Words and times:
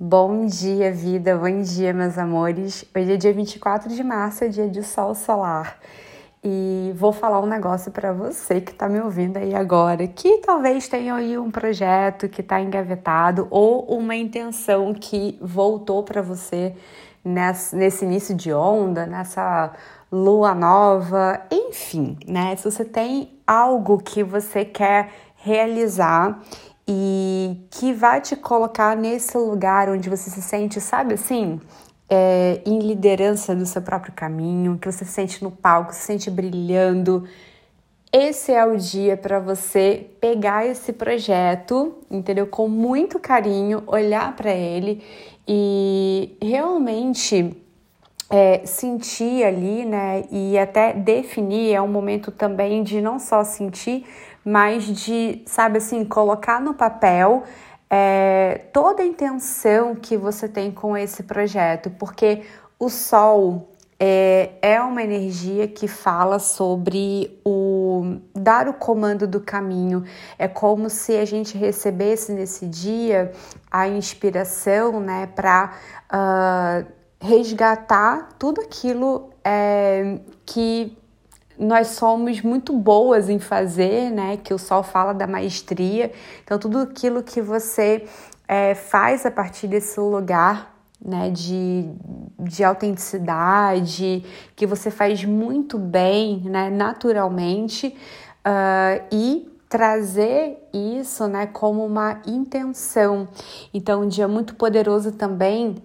Bom 0.00 0.46
dia, 0.46 0.92
vida, 0.92 1.36
bom 1.36 1.60
dia, 1.60 1.92
meus 1.92 2.16
amores. 2.16 2.84
Hoje 2.96 3.14
é 3.14 3.16
dia 3.16 3.32
24 3.32 3.88
de 3.88 4.04
março, 4.04 4.44
é 4.44 4.48
dia 4.48 4.68
de 4.68 4.80
sol 4.80 5.12
solar. 5.12 5.76
E 6.44 6.92
vou 6.94 7.12
falar 7.12 7.40
um 7.40 7.46
negócio 7.46 7.90
para 7.90 8.12
você 8.12 8.60
que 8.60 8.70
está 8.70 8.88
me 8.88 9.00
ouvindo 9.00 9.38
aí 9.38 9.56
agora, 9.56 10.06
que 10.06 10.38
talvez 10.38 10.86
tenha 10.86 11.16
aí 11.16 11.36
um 11.36 11.50
projeto 11.50 12.28
que 12.28 12.42
está 12.42 12.60
engavetado 12.60 13.48
ou 13.50 13.86
uma 13.86 14.14
intenção 14.14 14.94
que 14.94 15.36
voltou 15.42 16.04
para 16.04 16.22
você 16.22 16.76
nesse, 17.24 17.74
nesse 17.74 18.04
início 18.04 18.36
de 18.36 18.52
onda, 18.52 19.04
nessa 19.04 19.72
lua 20.12 20.54
nova, 20.54 21.40
enfim, 21.50 22.16
né? 22.24 22.54
Se 22.54 22.70
você 22.70 22.84
tem 22.84 23.36
algo 23.44 23.98
que 23.98 24.22
você 24.22 24.64
quer 24.64 25.10
realizar 25.34 26.40
e 26.88 27.68
que 27.70 27.92
vai 27.92 28.22
te 28.22 28.34
colocar 28.34 28.96
nesse 28.96 29.36
lugar 29.36 29.90
onde 29.90 30.08
você 30.08 30.30
se 30.30 30.40
sente, 30.40 30.80
sabe 30.80 31.14
assim, 31.14 31.60
é, 32.08 32.62
em 32.64 32.78
liderança 32.78 33.54
do 33.54 33.66
seu 33.66 33.82
próprio 33.82 34.14
caminho, 34.14 34.78
que 34.78 34.90
você 34.90 35.04
se 35.04 35.12
sente 35.12 35.44
no 35.44 35.50
palco, 35.50 35.92
se 35.92 36.00
sente 36.00 36.30
brilhando. 36.30 37.28
Esse 38.10 38.52
é 38.52 38.64
o 38.64 38.78
dia 38.78 39.18
para 39.18 39.38
você 39.38 40.08
pegar 40.18 40.66
esse 40.66 40.94
projeto, 40.94 41.94
entendeu? 42.10 42.46
Com 42.46 42.66
muito 42.66 43.18
carinho, 43.18 43.82
olhar 43.86 44.34
para 44.34 44.50
ele 44.50 45.04
e 45.46 46.38
realmente 46.40 47.54
é, 48.30 48.62
sentir 48.64 49.44
ali, 49.44 49.84
né? 49.84 50.24
E 50.30 50.58
até 50.58 50.92
definir 50.92 51.72
é 51.72 51.80
um 51.80 51.88
momento 51.88 52.30
também 52.30 52.82
de 52.82 53.00
não 53.00 53.18
só 53.18 53.42
sentir, 53.44 54.06
mas 54.44 54.84
de, 54.84 55.42
sabe 55.46 55.78
assim, 55.78 56.04
colocar 56.04 56.60
no 56.60 56.74
papel 56.74 57.44
é, 57.90 58.66
toda 58.72 59.02
a 59.02 59.06
intenção 59.06 59.94
que 59.94 60.16
você 60.16 60.48
tem 60.48 60.70
com 60.70 60.96
esse 60.96 61.22
projeto, 61.22 61.90
porque 61.98 62.42
o 62.78 62.88
sol 62.88 63.74
é, 64.00 64.50
é 64.62 64.80
uma 64.80 65.02
energia 65.02 65.66
que 65.66 65.88
fala 65.88 66.38
sobre 66.38 67.40
o 67.44 68.18
dar 68.34 68.68
o 68.68 68.74
comando 68.74 69.26
do 69.26 69.40
caminho. 69.40 70.04
É 70.38 70.46
como 70.46 70.88
se 70.88 71.16
a 71.16 71.24
gente 71.24 71.58
recebesse 71.58 72.32
nesse 72.32 72.66
dia 72.66 73.32
a 73.70 73.88
inspiração, 73.88 75.00
né, 75.00 75.26
para 75.34 75.72
uh, 75.72 76.08
ah, 76.10 76.84
resgatar 77.20 78.30
tudo 78.38 78.60
aquilo 78.60 79.30
é, 79.44 80.20
que 80.46 80.96
nós 81.58 81.88
somos 81.88 82.40
muito 82.40 82.72
boas 82.72 83.28
em 83.28 83.38
fazer, 83.38 84.10
né? 84.10 84.36
Que 84.36 84.54
o 84.54 84.58
sol 84.58 84.82
fala 84.82 85.12
da 85.12 85.26
maestria. 85.26 86.12
Então, 86.44 86.58
tudo 86.58 86.78
aquilo 86.78 87.22
que 87.22 87.42
você 87.42 88.06
é, 88.46 88.74
faz 88.74 89.26
a 89.26 89.30
partir 89.30 89.66
desse 89.66 89.98
lugar 89.98 90.78
né, 91.04 91.30
de, 91.30 91.88
de 92.38 92.64
autenticidade, 92.64 94.24
que 94.56 94.66
você 94.66 94.90
faz 94.90 95.24
muito 95.24 95.78
bem, 95.78 96.40
né, 96.44 96.70
naturalmente, 96.70 97.96
uh, 98.44 99.04
e 99.12 99.48
trazer 99.68 100.68
isso, 100.72 101.28
né, 101.28 101.46
como 101.46 101.84
uma 101.84 102.20
intenção. 102.26 103.28
Então, 103.72 104.02
um 104.02 104.08
dia 104.08 104.26
muito 104.26 104.54
poderoso 104.54 105.12
também 105.12 105.76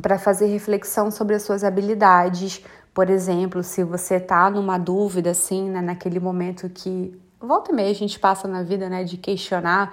para 0.00 0.18
fazer 0.18 0.46
reflexão 0.46 1.10
sobre 1.10 1.34
as 1.34 1.42
suas 1.42 1.64
habilidades, 1.64 2.62
por 2.94 3.10
exemplo, 3.10 3.62
se 3.62 3.84
você 3.84 4.16
está 4.16 4.48
numa 4.50 4.78
dúvida, 4.78 5.30
assim, 5.30 5.68
né, 5.68 5.80
naquele 5.80 6.18
momento 6.18 6.68
que 6.70 7.14
volta 7.38 7.70
e 7.70 7.74
meia 7.74 7.90
a 7.90 7.94
gente 7.94 8.18
passa 8.18 8.48
na 8.48 8.62
vida, 8.62 8.88
né, 8.88 9.04
de 9.04 9.16
questionar 9.16 9.92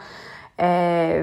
é, 0.57 1.21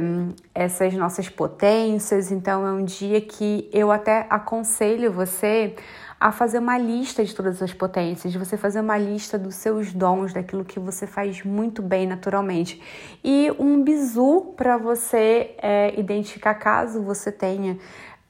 essas 0.55 0.92
nossas 0.95 1.28
potências. 1.28 2.31
Então, 2.31 2.67
é 2.67 2.73
um 2.73 2.84
dia 2.84 3.20
que 3.20 3.69
eu 3.73 3.91
até 3.91 4.27
aconselho 4.28 5.12
você 5.12 5.75
a 6.20 6.31
fazer 6.31 6.58
uma 6.58 6.77
lista 6.77 7.25
de 7.25 7.34
todas 7.34 7.62
as 7.62 7.73
potências, 7.73 8.31
de 8.31 8.39
você 8.39 8.58
fazer 8.58 8.81
uma 8.81 8.98
lista 8.98 9.39
dos 9.39 9.55
seus 9.55 9.91
dons, 9.91 10.35
daquilo 10.35 10.67
que 10.67 10.79
você 10.79 11.07
faz 11.07 11.42
muito 11.42 11.80
bem 11.80 12.07
naturalmente. 12.07 12.79
E 13.24 13.51
um 13.58 13.83
bizu 13.83 14.52
para 14.55 14.77
você 14.77 15.55
é, 15.62 15.98
identificar 15.98 16.55
caso 16.57 17.02
você 17.02 17.33
tenha 17.33 17.79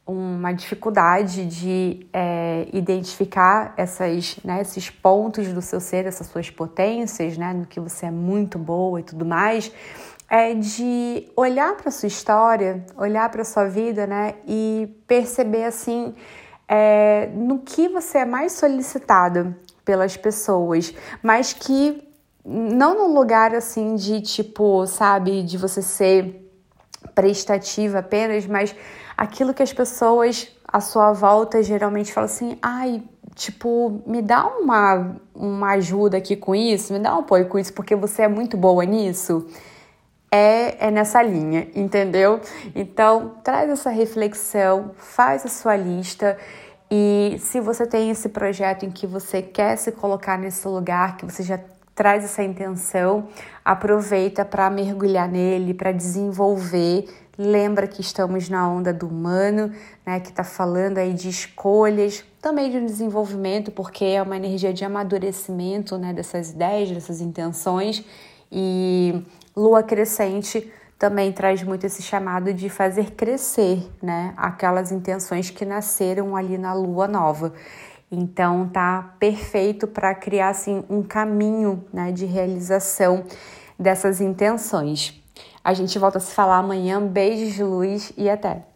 uma 0.07 0.53
dificuldade 0.53 1.47
de 1.47 2.07
é, 2.13 2.67
identificar 2.73 3.75
essas, 3.77 4.39
né, 4.45 4.61
esses 4.61 4.91
pontos 4.91 5.53
do 5.53 5.63
seu 5.63 5.81
ser, 5.81 6.07
essas 6.07 6.27
suas 6.27 6.51
potências, 6.51 7.39
né, 7.39 7.53
no 7.53 7.67
que 7.67 7.79
você 7.79 8.07
é 8.07 8.11
muito 8.11 8.59
boa 8.59 9.01
e 9.01 9.03
tudo 9.03 9.25
mais, 9.25 9.71
é 10.29 10.55
de 10.55 11.29
olhar 11.37 11.77
para 11.77 11.91
sua 11.91 12.07
história, 12.07 12.85
olhar 12.97 13.29
para 13.31 13.45
sua 13.45 13.67
vida, 13.67 14.07
né, 14.07 14.35
e 14.47 14.89
perceber 15.07 15.65
assim 15.65 16.15
é, 16.69 17.29
no 17.35 17.59
que 17.59 17.89
você 17.89 18.19
é 18.19 18.25
mais 18.25 18.53
solicitada 18.53 19.57
pelas 19.85 20.17
pessoas, 20.17 20.95
mas 21.23 21.53
que 21.53 22.09
não 22.45 22.97
num 22.97 23.15
lugar 23.15 23.55
assim 23.55 23.97
de 23.97 24.21
tipo, 24.21 24.87
sabe, 24.87 25.43
de 25.43 25.59
você 25.59 25.83
ser 25.83 26.50
prestativa 27.21 27.99
apenas, 27.99 28.47
mas 28.47 28.75
aquilo 29.15 29.53
que 29.53 29.63
as 29.63 29.75
pessoas 29.75 30.49
à 30.67 30.81
sua 30.81 31.13
volta 31.13 31.63
geralmente 31.63 32.11
falam 32.15 32.25
assim: 32.25 32.59
ai, 32.63 33.03
tipo, 33.35 34.03
me 34.07 34.23
dá 34.23 34.47
uma, 34.47 35.17
uma 35.35 35.73
ajuda 35.73 36.17
aqui 36.17 36.35
com 36.35 36.55
isso, 36.55 36.95
me 36.95 36.99
dá 36.99 37.15
um 37.15 37.21
apoio 37.21 37.47
com 37.47 37.59
isso, 37.59 37.75
porque 37.75 37.95
você 37.95 38.23
é 38.23 38.29
muito 38.29 38.57
boa 38.57 38.85
nisso. 38.85 39.47
É, 40.33 40.87
é 40.87 40.91
nessa 40.93 41.21
linha, 41.21 41.69
entendeu? 41.75 42.41
Então, 42.75 43.35
traz 43.43 43.69
essa 43.69 43.91
reflexão, 43.91 44.93
faz 44.97 45.45
a 45.45 45.49
sua 45.49 45.75
lista. 45.75 46.39
E 46.89 47.37
se 47.41 47.61
você 47.61 47.85
tem 47.85 48.11
esse 48.11 48.29
projeto 48.29 48.85
em 48.87 48.93
que 48.93 49.09
você 49.09 49.43
quer 49.43 49.77
se 49.77 49.91
colocar 49.91 50.39
nesse 50.39 50.67
lugar, 50.69 51.17
que 51.17 51.25
você 51.25 51.43
já 51.43 51.59
traz 51.95 52.25
essa 52.25 52.43
intenção, 52.43 53.29
aproveita 53.65 54.45
para 54.45 54.71
mergulhar 54.71 55.29
nele, 55.29 55.75
para 55.75 55.93
desenvolver 55.93 57.07
Lembra 57.43 57.87
que 57.87 58.03
estamos 58.03 58.51
na 58.51 58.69
onda 58.69 58.93
do 58.93 59.09
humano, 59.09 59.73
né, 60.05 60.21
que 60.21 60.29
está 60.29 60.45
falando 60.45 60.99
aí 60.99 61.15
de 61.15 61.31
escolhas, 61.31 62.23
também 62.39 62.71
de 62.71 62.77
um 62.77 62.85
desenvolvimento, 62.85 63.71
porque 63.71 64.05
é 64.05 64.21
uma 64.21 64.37
energia 64.37 64.75
de 64.75 64.85
amadurecimento 64.85 65.97
né, 65.97 66.13
dessas 66.13 66.51
ideias, 66.51 66.91
dessas 66.91 67.23
intenções. 67.23 68.05
E 68.53 69.25
lua 69.57 69.83
crescente 69.83 70.71
também 70.99 71.33
traz 71.33 71.63
muito 71.63 71.87
esse 71.87 72.03
chamado 72.03 72.53
de 72.53 72.69
fazer 72.69 73.13
crescer 73.13 73.91
né, 74.03 74.35
aquelas 74.37 74.93
intenções 74.93 75.49
que 75.49 75.65
nasceram 75.65 76.37
ali 76.37 76.59
na 76.59 76.75
lua 76.75 77.09
nova. 77.09 77.55
Então 78.11 78.69
tá 78.69 79.15
perfeito 79.19 79.87
para 79.87 80.15
criar 80.15 80.49
assim 80.49 80.85
um 80.91 81.03
caminho 81.03 81.85
né, 81.93 82.11
de 82.11 82.27
realização 82.27 83.25
dessas 83.79 84.21
intenções. 84.21 85.15
A 85.63 85.73
gente 85.73 85.99
volta 85.99 86.19
a 86.19 86.21
se 86.21 86.35
falar 86.35 86.59
amanhã. 86.59 87.01
Beijos 87.01 87.55
de 87.55 87.63
luz 87.63 88.13
e 88.17 88.29
até! 88.29 88.70